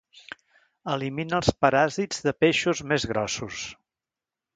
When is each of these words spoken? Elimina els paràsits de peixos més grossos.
Elimina 0.93 1.35
els 1.39 1.51
paràsits 1.65 2.25
de 2.29 2.33
peixos 2.45 2.81
més 2.93 3.05
grossos. 3.13 3.61